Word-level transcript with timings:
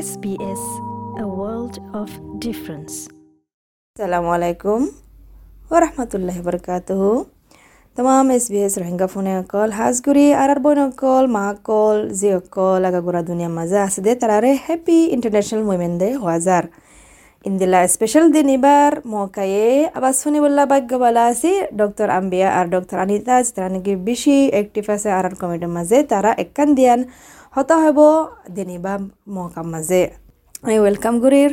SBS, 0.00 0.62
a 1.18 1.26
world 1.38 1.76
of 1.92 2.08
difference. 2.38 2.94
আসসালামু 3.96 4.28
আলাইকুম 4.36 4.80
ওরহমতুল্লাহ 5.70 6.36
বরকাতুহ 6.46 7.02
তমাম 7.96 8.28
এস 8.36 8.44
বি 8.52 8.58
এস 8.66 8.74
রোহিঙ্গা 8.82 9.08
ফোনে 9.12 9.32
অকল 9.42 9.68
হাজগুড়ি 9.78 10.26
আর 10.42 10.48
আর 10.54 10.60
বইন 10.64 10.78
অকল 10.88 11.24
মা 11.36 11.44
অকল 11.52 11.96
যে 12.20 12.28
অকল 12.40 12.80
আগাগোড়া 12.88 13.22
দুনিয়া 13.28 13.50
মাজা 13.58 13.78
আছে 13.86 14.00
দে 14.06 14.12
তারারে 14.22 14.50
হ্যাপি 14.66 14.98
ইন্টারন্যাশনাল 15.14 15.62
উইমেন 15.70 15.94
ডে 16.00 16.08
হাজার 16.26 16.64
ইন্দিলা 17.44 17.80
স্পেশাল 17.94 18.24
দিন 18.36 18.48
এবার 18.56 18.92
মকায়ে 19.14 19.66
আবার 19.96 20.14
শুনি 20.22 20.38
বললা 20.44 20.62
ভাগ্য 20.72 20.90
বলা 21.04 21.22
আছি 21.30 21.50
ডক্টর 21.80 22.08
আম্বিয়া 22.18 22.48
আর 22.58 22.66
ডক্টর 22.74 22.96
আনিতা 23.04 23.34
তারা 23.48 23.68
নাকি 23.74 23.92
বেশি 24.08 24.36
অ্যাক্টিভ 24.54 24.84
আছে 24.94 25.08
আর 25.18 25.24
আর 25.28 25.34
কমিটির 25.40 25.72
মাঝে 25.76 25.98
তারা 26.12 26.30
একান 26.44 26.68
দিয়ান 26.78 27.00
হতা 27.58 27.76
হব 27.84 27.98
দিন 28.56 28.68
এবার 28.76 29.00
মকার 29.34 29.66
মাঝে 29.72 30.02
আমি 30.64 30.76
ওয়েলকাম 30.82 31.14
করির 31.22 31.52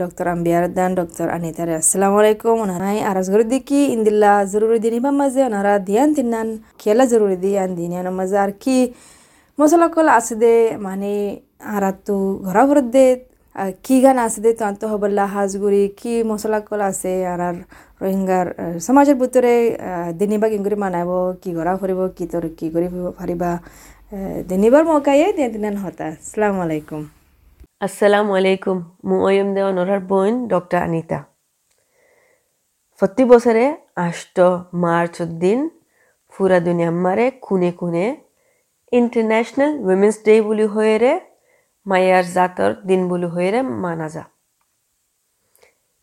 ডক্টর 0.00 0.26
আম্বিয়ার 0.34 0.64
দান 0.76 0.90
ডক্টর 1.00 1.26
আনিতার। 1.36 1.68
আসসালামু 1.80 2.16
আলাইকুম 2.22 2.56
ওনারাই 2.64 2.98
আরাজ 3.10 3.26
করে 3.32 3.44
দেখি, 3.54 3.80
ইন্দিল্লা 3.96 4.32
জরুরি 4.52 4.78
দিন 4.84 4.94
ইবা 4.98 5.10
মাঝে 5.20 5.40
ওনারা 5.48 5.72
দিয়ান 5.88 6.08
তিনান 6.16 6.48
খেলা 6.82 7.04
জরুরি 7.12 7.36
দিয়ান 7.44 7.70
দিনিয়ান 7.78 8.06
মাঝে 8.18 8.36
আর 8.44 8.52
কি, 8.62 8.78
মশলা 9.58 9.88
কল 9.94 10.08
আছে 10.18 10.34
দে 10.42 10.54
মানে 10.86 11.12
আর 11.74 11.84
তো 12.06 12.16
ঘরা 12.46 12.62
ঘর 12.68 12.78
দে 12.94 13.06
কি 13.84 13.96
গান 14.04 14.18
আছে 14.26 14.40
দে, 14.44 14.50
তো 14.58 14.62
আন্ত 14.70 14.82
হবল্লা 14.92 15.24
হাজগুড়ি 15.34 15.82
কি 16.00 16.14
মশলা 16.30 16.58
কল 16.68 16.80
আছে, 16.90 17.12
আর 17.32 17.40
আর 17.48 17.56
রোহিঙ্গার 18.02 18.46
সমাজের 18.86 19.16
ভিতরে 19.20 19.54
দিনিবা 20.20 20.46
কিং 20.52 20.60
করে 20.66 20.76
মানাব 20.84 21.10
কি 21.42 21.50
ঘরা 21.58 21.72
ফুরিব, 21.80 22.00
কি 22.16 22.24
তোর 22.32 22.44
কি 22.58 22.66
করে 22.74 22.86
পারিবা 23.18 23.50
মকায়ে 24.12 25.28
দিয়ে 25.36 25.48
দিনান 25.54 25.76
হতা। 25.82 26.06
আসসালামু 26.14 26.58
আলাইকুম। 26.66 27.02
আসসালামু 27.86 28.32
আলাইকুম। 28.40 28.78
মু 29.08 29.16
ওয়ম 29.26 29.48
দে 29.54 29.60
অনরার 29.70 30.00
বোন, 30.10 30.32
ডক্টর 30.52 30.78
আনিতা। 30.86 31.18
প্রতি 33.00 33.24
বছরে 33.30 33.64
আষ্ট 34.06 34.36
মার্চ 34.84 35.16
দিন 35.42 35.60
পুরা 36.32 36.58
দুনিয়া 36.66 36.90
মারে 37.04 37.26
খুনে 37.44 37.70
খুনে 37.78 38.06
ইন্টারন্যাশনাল 38.98 39.70
উইমেন্স 39.86 40.16
ডে 40.26 40.34
বুলি 40.48 40.66
হয়েরে, 40.74 41.12
মায়ার 41.86 42.24
জাতর 42.34 42.70
দিন 42.88 43.00
বুলি 43.10 43.28
হয়েরে 43.34 43.60
মানা 43.84 44.08
যা। 44.14 44.24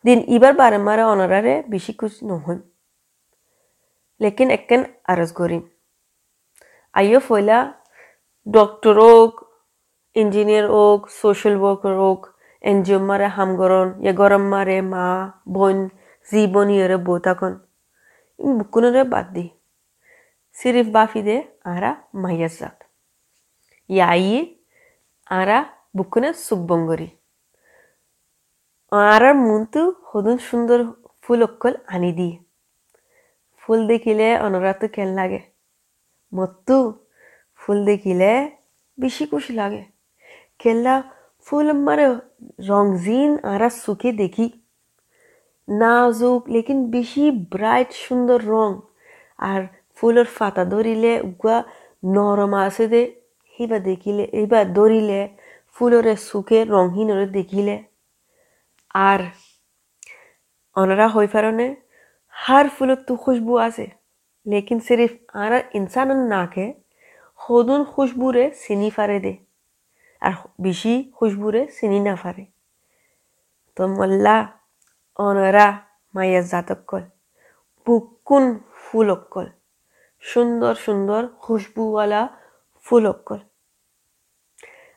দিন 0.04 0.18
ইবার 0.36 0.52
বারম্বারে 0.60 1.04
অনরারে 1.12 1.54
বেশি 1.72 1.92
কুছ 1.98 2.14
নহন 2.28 2.58
লেকিন 4.20 4.48
একেন 4.56 4.80
আরজ 5.12 5.30
করিম। 5.38 5.62
আইও 6.98 7.20
ফয়লা 7.28 7.58
ডক্টর 8.56 8.94
হোক 9.06 9.32
ইঞ্জিনিয়ার 10.16 10.66
হোক 10.76 11.00
সোশ্যাল 11.20 11.54
ওয়ার্কার 11.62 11.94
হোক 12.02 12.20
এন 12.68 12.76
জি 12.84 12.92
ও 12.96 13.00
মারে 13.08 13.28
হামগরন 13.36 13.88
ইয়ে 14.04 14.38
মারে 14.52 14.78
মা, 14.92 15.06
বোন, 15.54 15.78
জি 16.28 16.40
বোন 16.54 16.68
ইয়েরে 16.74 16.98
বউ 17.06 17.16
তখন 17.26 17.52
বুকুনরে 18.38 19.02
বাদ 19.12 19.26
দি। 19.34 19.46
সিরিফ 20.56 20.86
বাফি 20.96 21.20
দে 21.28 21.36
আরা 21.72 21.90
মাইয়ার 22.22 22.52
জাত। 22.58 22.76
ইয়াই 23.90 24.32
আরা 25.38 25.58
বুকুনে 25.96 26.30
সুকবঙ্গরি 26.46 27.08
আরার 29.12 29.34
মনতু 29.46 29.82
হদুন 30.10 30.36
সুন্দর 30.48 30.78
ফুল 31.22 31.40
অক্কল 31.48 31.74
আনি 31.94 32.10
দি। 32.18 32.30
ফুল 33.62 33.78
দেখিলে 33.90 34.28
অনরাত 34.44 34.82
কেন 34.94 35.08
লাগে। 35.18 35.40
মত্তু 36.32 36.76
ফুল 37.60 37.84
দেখিলে 37.84 38.50
বেশি 39.00 39.26
খুশি 39.26 39.52
লাগে। 39.52 39.84
কেল্লা 40.58 41.02
ফুল 41.46 41.72
মারে 41.72 42.06
রংজিন 42.68 43.38
আরা 43.44 43.68
সুখে 43.70 44.12
দেখি। 44.12 44.50
নাজুক, 45.68 46.48
লেকিন 46.48 46.90
বেশি 46.90 47.30
ব্রাইট 47.30 47.92
সুন্দর 47.92 48.40
রং। 48.44 48.80
আর 49.38 49.62
ফুলের 49.94 50.24
ফাতা 50.24 50.64
ধরিলে 50.64 51.20
উগা 51.20 51.62
নরম 52.04 52.54
আছে 52.54 52.88
দে। 52.88 53.02
সেইবা 53.58 53.78
দেখিলে, 53.78 54.22
এইবার 54.22 54.72
ধরিলে 54.72 55.28
ফুলরে 55.74 56.16
সুখে 56.16 56.64
রংহীনরে 56.64 57.26
দেখিলে। 57.26 57.82
আর 58.94 59.20
অনারা 60.76 61.08
হই 61.08 61.26
পারনে, 61.26 61.66
হার 62.28 62.68
ফুলত 62.68 63.00
তো 63.06 63.16
খুশবু 63.16 63.56
আছে। 63.56 63.86
লেকিন 64.46 64.78
সিরিফ 64.80 65.10
আর 65.32 65.52
ইনসানের 65.74 66.16
নাকে 66.16 66.79
হদুন 67.40 67.80
খুশবুরে 67.84 68.44
চিনি 68.62 68.88
ফারে 68.90 69.18
দে 69.20 69.34
আর 70.22 70.32
বেশি 70.60 70.94
খুশবুরে 71.14 71.62
চিনি 71.76 71.98
না 72.00 72.14
ফারে 72.16 72.44
তো 73.76 73.82
মল্লা 73.88 74.36
অনরা 75.18 75.68
মায়ের 76.14 76.44
জাতকল 76.44 77.02
বুকুন 77.86 78.44
ফুল 78.80 79.08
অক্কল 79.10 79.46
সুন্দর 80.22 81.22
খুশবুওয়ালা 81.40 82.22
ফুল 82.86 83.04
অক্কল 83.06 83.40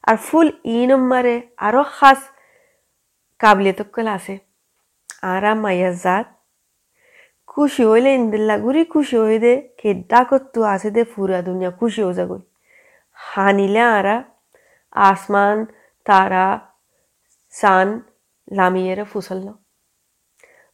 আর 0.03 0.15
ফুল 0.17 0.47
ই 0.67 0.79
নম্বরে 0.87 1.35
আরও 1.57 1.83
খাস 1.93 2.19
কাবলিয়তকল 3.39 4.07
আছে 4.07 4.35
আরা 5.25 5.51
মায়ের 5.55 5.93
জাত 5.99 6.27
খুশি 7.53 7.83
হইলে 7.89 8.09
ইন্দিল্লা 8.19 8.55
ঘুরি 8.65 8.83
খুশি 8.93 9.15
হই 9.23 9.37
দে 9.45 9.53
কেডা 9.79 10.19
করতো 10.29 10.59
আছে 10.73 10.89
দে 10.95 11.01
পুরা 11.13 11.39
দুনিয়া 11.47 11.71
খুশি 11.79 12.01
হয়ে 12.05 12.15
যাগই 12.19 12.41
হানিলে 13.17 13.83
আরা, 13.97 14.17
আসমান, 15.09 15.57
তারা, 16.05 16.47
সান, 17.53 17.87
লামিয়েরে 18.57 19.05
ফুসল্ল। 19.11 19.47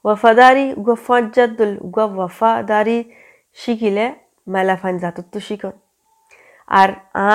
ওয়াফাদারি 0.05 0.65
উগা 0.79 0.95
ফজ্জাদুল 1.05 1.73
উগা 1.87 2.05
ওয়াফাদারি 2.17 2.99
শিখিলে 3.61 4.05
মেলা 4.47 4.75
ফান 4.81 4.93
জাতত্ব 5.01 5.33
শিকন 5.47 5.75
আর 6.79 6.89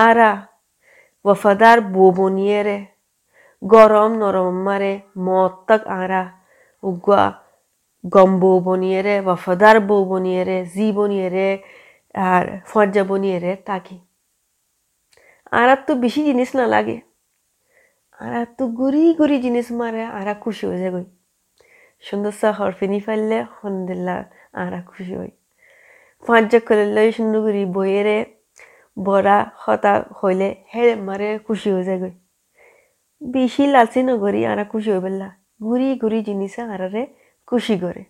আরা, 0.05 0.33
ওয়াফাদার 1.25 1.79
বোবনিয়েরে, 1.95 2.79
গরম 3.63 4.11
নরম 4.21 4.57
মারে 4.67 4.93
মত্তাক 5.27 5.83
আরা 6.01 6.23
উগা 6.83 7.25
গম 8.05 8.31
বউ 8.41 8.61
বনিয়েরে, 8.61 9.21
ওয়াফাদার 9.21 9.81
বউ 9.81 10.05
বনিয়েরে, 10.05 10.65
জি 10.65 10.93
বনিয়েরে, 10.93 11.63
আর 12.15 12.45
ফজ্জা 12.67 13.05
বনিয়েরে, 13.05 13.57
তাকি। 13.69 13.99
আর 15.53 15.69
তো 15.87 15.95
বেশি 15.95 16.25
জিনিস 16.25 16.57
না 16.57 16.67
লাগে। 16.67 17.01
আর 18.21 18.47
তো 18.59 18.67
গুড়ি 18.67 19.15
গুড়ি 19.15 19.37
জিনিস 19.41 19.73
মারে, 19.73 20.03
আর 20.05 20.35
খুশি 20.35 20.67
হয়ে 20.67 20.79
যায় 20.79 21.05
সুন্দর 22.01 22.33
সা 22.41 22.53
হরফিনি 22.53 23.01
ফেললে 23.01 23.39
হন্দিল্লা 23.59 24.25
আর 24.53 24.83
খুশি 24.87 25.15
হই। 25.17 25.31
ফজ্জা 26.27 26.61
করলে 26.69 27.13
সুন্দর 27.13 27.41
গুড়ি 27.41 27.65
বইয়েরে, 27.67 28.19
বড়া, 29.05 29.39
হতা 29.57 30.05
হইলে 30.23 30.49
হে 30.75 30.95
মারে, 30.95 31.39
খুশি 31.39 31.69
হয়ে 31.71 31.85
যায় 31.85 31.99
বেশি 33.23 33.67
লালচি 33.67 34.03
নগরি 34.03 34.47
আর 34.47 34.65
খুশি 34.65 34.91
পেলা 35.05 35.29
গুড়ি 35.63 35.89
গুড়ি 36.03 36.19
জিনিস 36.23 36.59
আরারে 36.59 37.03
খুশি 37.49 37.77
করে 37.79 38.03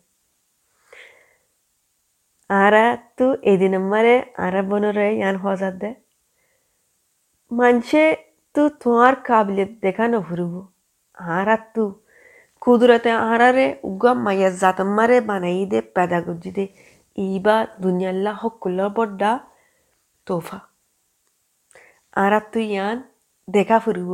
আরা 2.50 2.86
তো 3.18 3.26
এদিন 3.42 3.74
মারে 3.84 4.14
আরা 4.36 4.60
বনরে 4.62 5.08
ইয়ান 5.12 5.36
হজাত 5.36 5.74
দে 5.74 5.90
মানুষে 7.50 8.04
তো 8.54 8.62
তোমার 8.80 9.14
কাবিলিয়ত 9.26 9.72
দেখা 9.82 10.04
নভরব 10.12 10.54
আরা 11.34 11.56
তো 11.74 11.84
কুদরতে 12.62 13.10
আরারে 13.24 13.66
উগা 13.82 14.12
মাইয়া 14.16 14.50
জাতম্মারে 14.60 15.18
বানাই 15.20 15.62
দে 15.72 15.78
পেদা 15.94 16.18
গজি 16.26 16.50
দে 16.56 16.64
ইবা 17.18 17.56
দুনিয়াল্লা 17.82 18.32
হকুল্লা 18.40 18.86
বড্ডা 18.96 19.30
তোফা 20.26 20.58
আরা 22.16 22.40
তো 22.52 22.60
ইয়ান 22.64 22.96
দেখা 23.48 23.76
ফুরব 23.84 24.10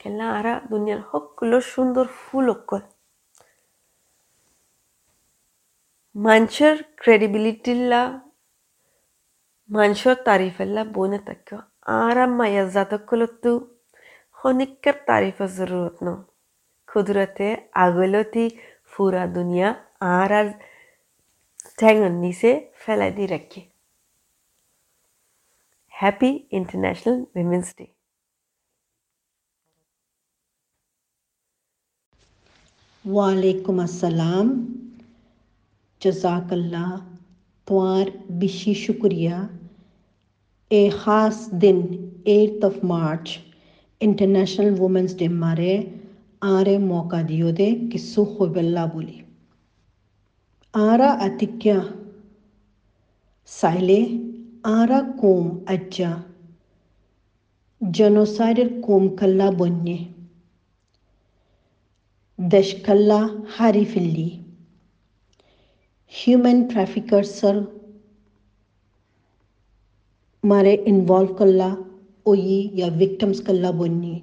কেলা 0.00 0.26
আরা 0.38 0.54
দুনিয়ার 0.70 1.00
হকুল্লো 1.08 1.58
সুন্দর 1.72 2.04
ফুল 2.18 2.46
অক্কল 2.50 2.82
মানুষের 6.14 6.76
ক্রেডিবিলিটিল্লা 6.96 8.02
মানুষের 9.70 10.16
তারিফেল্লা 10.26 10.82
বনে 10.94 11.18
তাক 11.18 11.48
আরাম 12.00 12.30
মায়া 12.38 12.64
জাতকলতো 12.66 13.52
খনিকার 14.38 14.96
তারিফের 15.06 15.50
জরুরত 15.58 15.96
ন 16.02 16.08
ক্ষুদ্রতে 16.88 17.48
আগলতি 17.76 18.44
ফুরা 18.92 19.24
দুনিয়া 19.34 19.68
আর 20.12 20.30
আর 20.32 20.48
ঠ্যাঙর 21.78 22.12
নিচে 22.24 22.50
ফেলাই 22.80 23.10
দিয়ে 23.10 23.30
রাখি 23.30 23.60
হ্যাপি 25.92 26.30
ইন্টারন্যাশনাল 26.52 27.16
উইমেন্স 27.34 27.68
ডে 27.78 27.86
ওয়ালাইকুম 33.04 33.76
আসসালাম 33.84 34.46
जजाकल्ला 36.01 36.85
तुम्हार 37.67 38.11
बिशी 38.39 38.73
शुक्रिया 38.73 39.37
ए 40.71 40.89
ख़ास 41.03 41.49
दिन 41.65 41.81
eight 42.27 42.65
of 42.65 42.83
March 42.83 43.37
International 44.01 44.71
Women's 44.79 45.15
Day 45.17 45.27
मारे 45.27 45.73
आरे 46.41 46.77
मौका 46.77 47.21
दियो 47.31 47.51
दे 47.59 47.71
किस्सु 47.91 48.23
होबल्ला 48.39 48.85
बोली 48.95 49.21
आरा 50.73 51.09
अतिक्या 51.25 51.77
साइले 53.49 53.99
आरा 54.65 54.99
कोम 55.21 55.49
अज्जा 55.73 56.11
जनोसाइडर 57.81 58.67
कोम 58.81 59.07
कल्ला 59.21 59.49
ہیومن 66.12 66.62
ٹریفکرسل 66.68 67.58
مارے 70.44 70.74
انوالو 70.88 71.34
کرلا 71.38 71.68
اوئی 72.26 72.58
یا 72.80 72.86
وکٹمس 73.00 73.38
کرلا 73.46 73.70
بننی۔ 73.78 74.14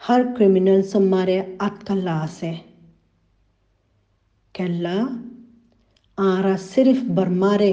ہر 0.00 0.20
کریمنلس 0.34 0.90
مارے 1.10 1.38
آت 1.66 1.76
کرلا 1.86 2.14
آسے 2.22 2.52
کرلا 4.54 4.96
آرا 6.18 6.54
صرف 6.64 7.02
برمارے 7.14 7.72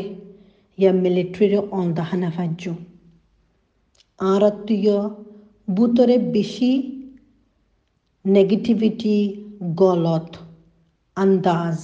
یا 0.78 0.92
ملٹری 0.96 1.56
آن 1.56 1.68
آلدہ 1.80 2.04
ہنفجو 2.12 2.74
آرا 4.20 4.50
تیو 4.68 5.00
بوترے 5.68 6.18
بیشی 6.34 6.72
نیگیٹیویٹی 8.26 9.18
گلت 9.80 10.38
انداز۔ 11.18 11.78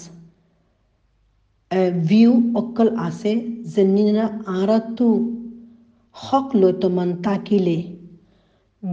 ویو 2.10 2.34
اکل 2.56 2.90
آسے 3.06 3.34
جنہیں 3.76 4.20
آر 4.60 4.70
تو 6.82 6.90
من 6.98 7.12
تاکی 7.24 7.58
لے۔ 7.66 7.82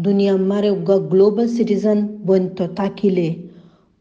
دنیا 0.04 0.34
مارے 0.50 0.68
اگا 0.68 0.96
گلوبل 1.12 1.46
سٹیزن 1.56 1.98
بن 2.26 2.48
تو 2.56 2.64
تاکی 2.76 3.10
لے۔ 3.16 3.28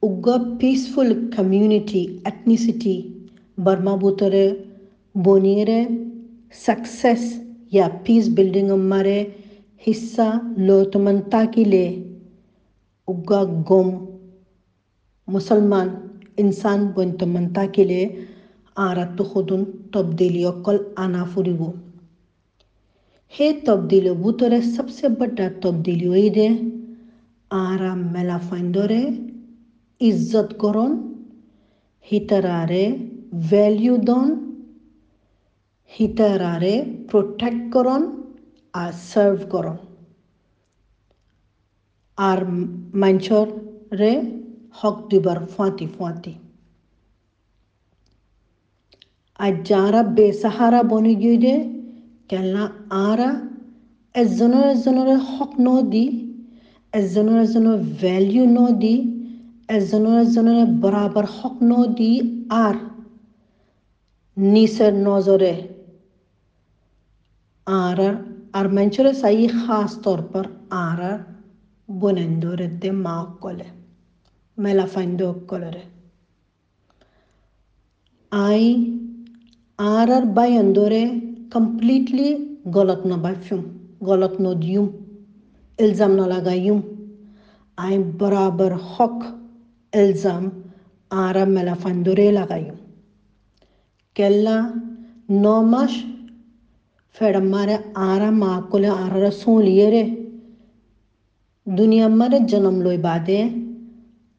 اگا 0.08 0.36
پیسفل 0.60 1.10
کمٹیسیٹی 1.36 2.98
برما 3.64 3.96
بوترے 4.02 4.48
بنی 5.26 5.56
رکس 5.66 7.06
یا 7.72 7.88
پیس 8.04 8.28
بلڈیگ 8.36 8.72
مارے 8.92 9.20
حصہ 9.88 10.30
لملے 10.58 11.86
انگا 13.08 13.42
گوم 13.70 13.90
مسلمان 15.28 15.88
انسان 16.42 16.80
بوتمان 16.96 17.46
تاکی 17.56 17.84
لے۔ 17.90 18.04
আৰাটো 18.80 19.24
সদন 19.30 19.62
তবদিলি 19.94 20.42
অকল 20.48 20.78
আনা 21.04 21.24
ফুৰিব। 21.32 21.62
সেই 23.34 23.54
তবদিলি 23.66 24.12
বুটৰে 24.22 24.60
চবচে 24.68 25.12
বড়া 25.16 25.48
তবদিলি 25.62 26.08
হৈ 26.10 26.28
দে। 26.36 26.48
আৰা 27.52 27.92
মেলা 28.08 28.38
ফাইণ্ডৰে 28.46 29.02
ইজ্জত 30.02 30.60
কৰণ 30.60 30.92
হিতাৰাৰে 32.08 32.84
ভেলিউ 33.50 33.98
দন। 34.06 34.36
হিতাৰাৰে 35.92 36.74
প্ৰটেক্ট 37.12 37.70
কৰণ 37.72 38.08
আর 38.74 38.92
সার্ভ 39.04 39.48
করন 39.50 39.78
আর 42.18 42.40
মানুষরে 42.96 44.12
হক 44.76 44.98
দিবার 45.10 45.40
ফাঁতি 45.54 45.88
ফাঁতি 45.96 46.34
آجہارا 49.46 50.02
دے 50.18 50.30
نجر 64.42 65.44
آر۔ 67.70 68.00
منچوا 68.74 69.12
بنے 72.00 72.92
ماک 72.92 73.40
کال 73.42 73.62
ملاڈ 74.58 75.22
کال 75.48 75.64
آئی 78.32 78.74
আর 79.80 80.10
আর 80.18 80.26
বাই 80.36 80.52
আন্দরে 80.58 81.04
কমপ্লিটলি 81.52 82.28
গলত 82.76 83.02
না 83.06 83.18
বাফিউম 83.18 83.62
গলত 84.02 84.34
ন 84.44 84.46
দিউম 84.64 84.88
ইলজাম 85.80 86.12
না 86.20 86.26
লাগাইউম 86.26 86.80
আই 87.78 87.96
বরাবর 88.20 88.74
হক 88.88 89.18
ইলজাম 89.94 90.44
আর 91.12 91.36
মেলা 91.48 91.76
ফাইন্দরে 91.76 92.26
লাগাইউম 92.32 92.78
কেল্লা 94.16 94.58
ন 95.36 95.46
মাস 95.72 95.94
ফেড়মারে 97.16 97.76
আরা 98.10 98.30
মা 98.42 98.54
কোলে 98.70 98.90
আরা 99.04 99.32
সোলিয়ে 99.42 99.88
রে 99.94 100.04
দুনিয়া 101.68 102.08
মারে 102.10 102.38
জন্ম 102.52 102.78
লই 102.86 102.98
বাদে 102.98 103.40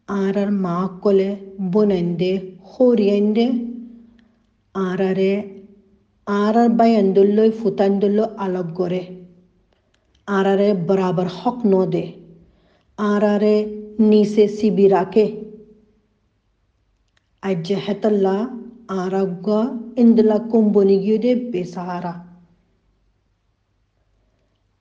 আরার 0.08 0.50
মা 0.64 0.76
কোলে 1.02 1.30
বনেন্দে 1.72 2.32
হরিয়েন্দে 4.74 5.00
আরারে 5.00 5.60
আরার 6.26 6.68
বাইন্দুল্লই 6.68 7.50
ফুতান্দুল্লো 7.50 8.24
আলগ 8.36 8.74
করে 8.74 9.26
আরারে 10.26 10.74
বরাবর 10.74 11.26
হক 11.26 11.66
ন 11.66 11.86
দে 11.86 12.12
আরারে 12.98 13.64
নিচে 13.98 14.48
সিবি 14.48 14.88
রাখে 14.88 15.42
আজ্জে 17.42 17.74
হেতল্লা 17.74 18.48
আরাগ্য 18.88 19.78
ইন্দলা 19.96 20.38
কুম্বনি 20.38 20.98
গিয়ে 20.98 21.18
দে 21.18 21.34
বেসাহারা। 21.34 22.24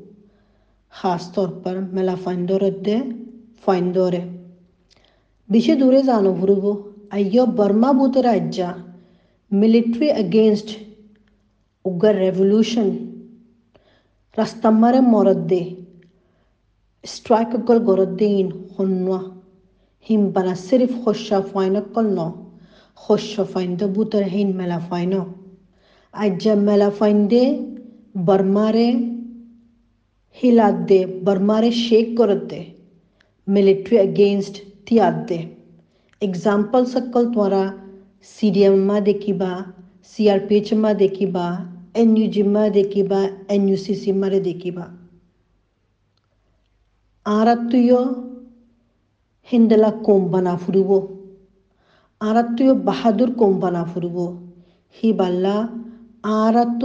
Här 0.89 1.19
stolpar 1.19 1.77
mellan 1.97 2.19
fändorödde 2.19 2.97
fändore. 3.65 4.23
Bishe 5.47 5.75
dure 5.77 6.03
zano 6.03 6.33
vurubu 6.33 6.73
ayyo 7.11 7.47
Burma 7.47 7.95
bhuta 7.95 8.23
rajya 8.23 8.69
military 9.49 10.11
against 10.11 10.69
Ugar 11.85 12.15
revolution 12.15 12.89
rastammare 14.37 15.01
moradde 15.01 15.77
strike 17.05 17.59
kol 17.67 17.81
goraddein 17.89 18.49
honwa 18.77 19.19
himbana 20.09 20.55
sirif 20.57 20.95
khosha 21.05 21.43
faino 21.53 21.83
kolno 21.95 22.27
khosha 23.03 23.45
faindo 23.53 23.87
bhutar 23.95 24.25
hin 24.35 24.57
mela 24.57 24.81
faino 24.89 25.21
ajja 26.25 26.57
mela 26.57 26.91
fainde 26.91 27.43
برمارے 28.15 28.91
ہلاک 30.37 30.77
دے 30.89 30.99
برمارے 31.25 31.71
شیک 31.77 32.17
کرت 32.19 32.43
دے 32.51 32.63
ملٹری 33.47 33.99
اگینسٹ 33.99 34.55
تیاد 34.87 35.29
دے 35.29 35.39
اگزامپل 36.23 36.85
سکل 36.87 37.25
تا 37.35 37.63
سی 38.29 38.51
ڈی 38.55 38.63
ایم 38.65 38.91
دیکھو 39.07 39.53
سی 40.13 40.23
آر 40.31 40.39
پی 40.49 40.55
ایچ 40.55 40.73
ماں 40.75 40.95
دیکھی 41.01 41.27
با 41.33 41.47
این 41.95 43.69
یو 43.69 43.77
سی 43.77 43.95
سیم 43.95 44.25
دیکھو 44.45 44.71
آراتلا 47.27 48.03
کمبنا 50.07 50.55
فرب 50.57 50.91
آرات 52.21 52.51
بہادر 52.85 53.33
کو 53.39 53.47
فرب 53.93 54.17
ہلا 54.97 55.57
آرات 56.35 56.85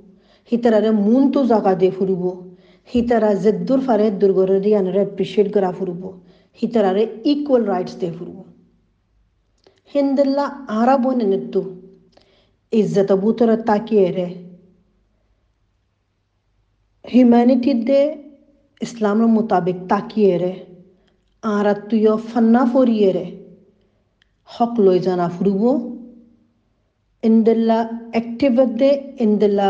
সিতারারে 0.51 0.91
মনটো 1.05 1.39
জাগা 1.45 1.73
দিয়ে 1.73 1.93
ফুরিব 1.97 2.23
Sitara 2.89 3.29
যেদ্দুর 3.43 3.79
ফারে 3.79 4.05
দুর্গরে 4.11 4.71
আনরে 4.79 4.99
appreciate 5.03 5.47
করা 5.55 5.69
ফুরব 5.71 6.01
সিতারারে 6.59 7.03
equal 7.25 7.63
rights 7.63 7.93
দিয়ে 7.99 8.13
ফুরব 8.17 8.37
হেন্দেল্লা 9.95 10.45
আরা 10.79 10.95
বনে 10.97 11.25
নেতু 11.31 11.61
ইজ্জত 12.73 13.09
বুতরে 13.23 13.55
তাকিয়ে 13.67 14.07
রে 14.11 14.27
humanity 17.05 17.73
দে 17.87 18.01
ইসলামের 18.81 19.29
মোতাবেক 19.35 19.77
তাকিয়ে 19.89 20.33
রে 20.41 20.53
আরা 21.43 21.73
তুইও 21.87 22.15
ফান্না 22.29 22.63
ফরিয়ে 22.73 23.09
রে 23.15 23.25
হক 24.49 24.73
লই 24.85 24.99
জানা 24.99 25.27
ফুরব 25.35 25.63
ইন্দেল্লা 27.23 27.79
অ্যাক্টিভ 28.11 28.53
দে 28.79 28.89
ইন্দেল্লা 29.19 29.69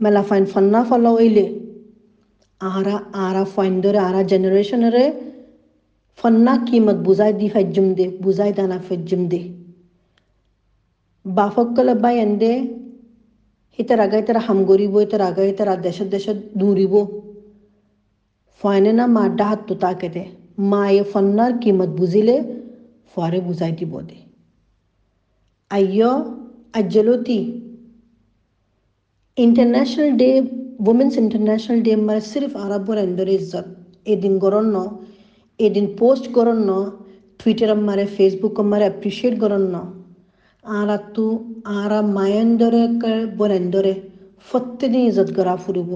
মেলা 0.00 0.22
ফাইন 0.22 0.44
ফান্না 0.46 0.80
ফালাও 0.88 1.16
ইলে 1.20 1.46
আহারা 2.60 2.96
আহারা 3.14 3.44
ফাইন 3.54 3.74
ধরে 3.80 3.98
আহারা 3.98 4.22
জেনারেশনরে 4.30 5.04
ফান্না 6.18 6.54
কিমত 6.66 6.98
বুঝাই 7.06 7.32
দি 7.40 7.46
ফেজুম 7.48 7.86
দে 7.98 8.06
বুঝাই 8.22 8.50
দানা 8.58 8.78
ফেজুম 8.86 9.22
দে 9.32 9.40
বাফকলে 11.24 11.94
বাই 12.02 12.16
এন্দে 12.18 12.52
হিতার 13.78 14.00
আগাই 14.00 14.22
তারা 14.22 14.40
হাম 14.46 14.58
গরিব 14.64 14.94
তার 15.10 15.22
আগাই 15.22 15.50
তারা 15.52 15.74
দেশে 15.86 16.04
দেশে 16.04 16.32
দূরিব 16.58 16.94
ফাইনে 18.60 18.92
না 18.92 19.04
মা 19.06 19.24
ডাহাত 19.38 19.60
তো 19.68 19.74
তাকে 19.74 20.08
দে 20.14 20.24
মা 20.70 20.82
এ 20.90 21.02
ফান্নার 21.12 21.52
কিমত 21.62 21.90
বুঝিলে 21.98 22.36
ফরে 23.12 23.38
বুঝাই 23.46 23.72
দিব 23.78 23.92
দে 24.08 24.18
আইয় 25.70 26.10
আজ্জলতি 26.74 27.38
international 29.42 30.08
day 30.20 30.28
women's 30.86 31.16
international 31.18 31.80
day 31.88 31.92
मर 32.06 32.16
सिर्फ 32.28 32.52
अरब 32.62 32.88
और 32.92 33.28
ইজ্জত 33.34 33.66
এদিন 34.12 34.12
ए 34.12 34.14
दिन 34.22 34.34
गरन 34.44 34.66
न 34.74 34.78
ए 35.60 35.68
दिन 35.76 35.86
पोस्ट 36.00 36.24
गरन 36.38 36.58
न 36.70 36.72
টুইটার 37.40 37.70
মারে 37.88 38.04
ফেসবুক 38.16 38.56
মারে 38.70 38.84
অ্যাপ্রিসিয়েট 38.86 39.34
করেন 39.42 39.64
না 39.74 39.82
আরা 40.64 40.96
তু 41.14 41.26
আরা 41.80 42.00
মায়েন্দরে 42.16 42.82
বরেন্দরে 43.40 43.92
প্রত্যেকদিন 44.48 45.02
ইজত 45.10 45.28
করা 45.36 45.54
ফুরব। 45.64 45.90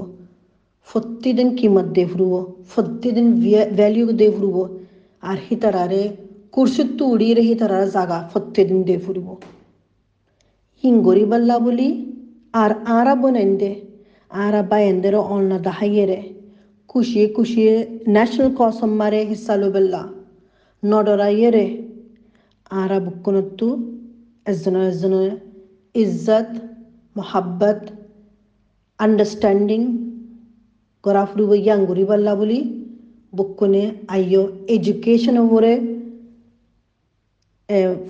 প্রত্যেকদিন 0.88 1.48
কিমত 1.58 1.86
দে 1.96 2.04
ফুরব 2.12 2.32
প্রত্যেকদিন 2.72 3.28
ভ্যালিউ 3.78 4.06
দে 4.20 4.28
ফুরব। 4.36 4.56
আর 5.22 5.38
হি 5.46 5.56
তারারে 5.62 6.02
কুর্সিত 6.54 6.88
তু 6.98 7.04
উড়িয়ে 7.14 7.42
হি 7.48 7.54
তারার 7.60 7.84
জাগা 7.96 8.18
প্রত্যেকদিন 8.32 8.80
দে 8.88 8.96
ফুরব। 9.04 9.26
হিং 10.84 10.94
গরিবাল্লা 11.08 11.56
বলি 11.66 11.88
আরা 12.54 13.14
বনেন্দে 13.14 13.70
আরা 14.30 14.60
বায়েন্দের 14.62 15.14
অন্য 15.26 15.50
দাহাইয়েরে 15.58 16.20
খুশিয়ে 16.90 17.26
খুশিয়ে 17.28 17.74
ন্যাশনাল 18.08 18.48
কসম 18.58 18.90
মারে 19.00 19.20
হিস্সা 19.24 19.54
লোবেল্লা 19.56 20.02
নডরাইয়েরে 20.82 21.66
আরা 22.70 22.98
বুকুনত্তু 23.00 23.68
এজনের 24.46 24.86
এজনের 24.88 25.32
ইজ্জত, 25.94 26.48
মহাব্বত, 27.16 27.80
আন্ডারস্ট্যান্ডিং 28.98 29.80
গড়া 31.04 31.24
ফুরিব 31.30 31.50
ইয়াং 31.56 31.80
গরিবাল্লা 31.90 32.32
বলি 32.34 32.60
বুকুনে 33.32 33.84
আইয় 34.08 34.42
এডুকেশন 34.68 35.36
ওপরে 35.44 35.72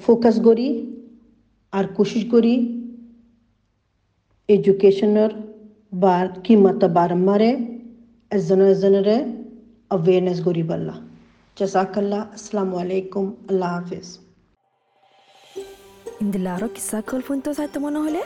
ফোকাস 0.04 0.36
করি 0.44 0.68
আর 1.72 1.84
কোশিশ 1.96 2.24
করি 2.32 2.54
এডুকেশ্যনৰ 4.48 5.30
বা 5.92 6.28
কি 6.44 6.56
মাত্ৰ 6.56 6.88
বাৰম্বাৰে 6.88 7.50
এজনৰ 8.30 8.68
এজনেৰে 8.68 9.16
অৱেৰনেছ 9.90 10.38
কৰি 10.44 10.62
পাৰলা 10.62 10.94
জাজাকাল্লা 11.58 12.20
আছলাম 12.20 12.76
আলাইকুম 12.76 13.26
হাফিজ 13.62 14.08
আৰু 16.46 16.68
কিছা 16.68 17.00
কল 17.00 17.20
ফোনটো 17.20 17.54
চাই 17.54 17.68
তোমাৰ 17.74 17.92
নহ'লে 17.92 18.22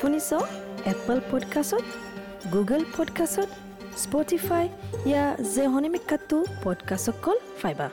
শুনিছ 0.00 0.32
এপল 0.86 1.20
পডকাষ্টত 1.30 1.84
গুগল 2.52 2.82
পডকাষ্টত 2.98 3.48
স্পটিফাই 3.96 4.68
ইয়াৰ 5.06 6.46
পডকাষ্টক 6.64 7.14
কল 7.22 7.38
পাইবা 7.62 7.90